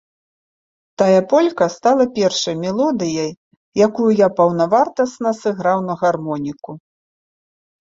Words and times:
Тая 1.01 1.19
полька 1.33 1.67
стала 1.77 2.07
першай 2.15 2.55
мелодыяй, 2.63 3.31
якую 3.89 4.09
я 4.25 4.33
паўнавартасна 4.41 5.29
сыграў 5.43 5.77
на 5.93 6.01
гармоніку. 6.03 6.71